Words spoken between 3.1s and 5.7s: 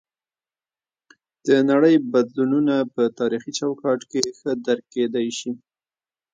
تاریخي چوکاټ کې ښه درک کیدی شي.